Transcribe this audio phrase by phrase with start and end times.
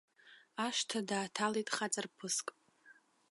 [0.65, 2.47] Ашҭа дааҭалеит хаҵарԥыск.